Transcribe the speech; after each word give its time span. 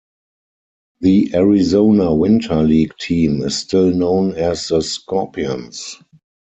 The 1.01 1.29
Arizona 1.35 2.11
Winter 2.15 2.63
League 2.63 2.97
team 2.97 3.43
is 3.43 3.55
still 3.59 3.91
known 3.91 4.33
as 4.33 4.69
the 4.69 4.81
Scorpions. 4.81 6.01